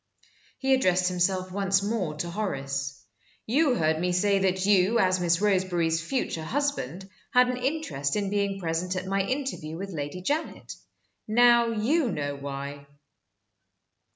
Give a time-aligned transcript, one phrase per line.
[0.57, 3.05] He addressed himself once more to Horace.
[3.45, 8.31] "You heard me say that you, as Miss Roseberry's future husband, had an interest in
[8.31, 10.73] being present at my interview with Lady Janet.
[11.27, 12.87] Now you know why."